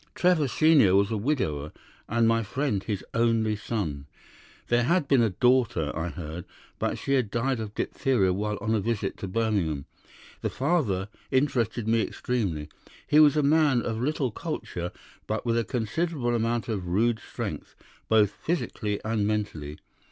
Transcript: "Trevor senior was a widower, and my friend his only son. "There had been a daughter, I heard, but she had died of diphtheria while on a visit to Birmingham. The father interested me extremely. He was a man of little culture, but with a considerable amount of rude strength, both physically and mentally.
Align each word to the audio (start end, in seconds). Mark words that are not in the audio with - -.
"Trevor 0.15 0.47
senior 0.47 0.95
was 0.95 1.11
a 1.11 1.15
widower, 1.15 1.71
and 2.09 2.27
my 2.27 2.41
friend 2.41 2.81
his 2.81 3.05
only 3.13 3.55
son. 3.55 4.07
"There 4.67 4.85
had 4.85 5.07
been 5.07 5.21
a 5.21 5.29
daughter, 5.29 5.95
I 5.95 6.09
heard, 6.09 6.45
but 6.79 6.97
she 6.97 7.13
had 7.13 7.29
died 7.29 7.59
of 7.59 7.75
diphtheria 7.75 8.33
while 8.33 8.57
on 8.61 8.73
a 8.73 8.79
visit 8.79 9.15
to 9.17 9.27
Birmingham. 9.27 9.85
The 10.41 10.49
father 10.49 11.09
interested 11.29 11.87
me 11.87 12.01
extremely. 12.01 12.67
He 13.05 13.19
was 13.19 13.37
a 13.37 13.43
man 13.43 13.83
of 13.83 14.01
little 14.01 14.31
culture, 14.31 14.91
but 15.27 15.45
with 15.45 15.55
a 15.55 15.63
considerable 15.63 16.33
amount 16.33 16.67
of 16.67 16.87
rude 16.87 17.19
strength, 17.19 17.75
both 18.09 18.31
physically 18.31 18.99
and 19.05 19.27
mentally. 19.27 19.77